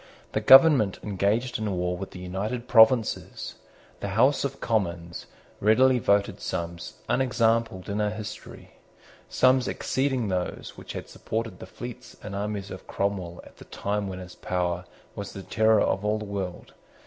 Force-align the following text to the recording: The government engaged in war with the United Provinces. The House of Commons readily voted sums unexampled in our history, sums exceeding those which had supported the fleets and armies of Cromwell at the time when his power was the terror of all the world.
The 0.31 0.41
government 0.41 0.97
engaged 1.03 1.59
in 1.59 1.71
war 1.77 1.95
with 1.95 2.09
the 2.09 2.17
United 2.17 2.67
Provinces. 2.67 3.53
The 3.99 4.07
House 4.17 4.43
of 4.43 4.59
Commons 4.59 5.27
readily 5.59 5.99
voted 5.99 6.41
sums 6.41 6.95
unexampled 7.07 7.87
in 7.87 8.01
our 8.01 8.09
history, 8.09 8.71
sums 9.29 9.67
exceeding 9.67 10.27
those 10.29 10.73
which 10.75 10.93
had 10.93 11.07
supported 11.07 11.59
the 11.59 11.67
fleets 11.67 12.17
and 12.23 12.35
armies 12.35 12.71
of 12.71 12.87
Cromwell 12.87 13.41
at 13.43 13.57
the 13.57 13.65
time 13.65 14.07
when 14.07 14.17
his 14.17 14.33
power 14.33 14.85
was 15.15 15.33
the 15.33 15.43
terror 15.43 15.81
of 15.81 16.03
all 16.03 16.17
the 16.17 16.25
world. 16.25 16.73